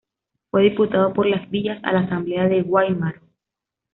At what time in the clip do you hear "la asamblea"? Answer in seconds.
1.93-2.45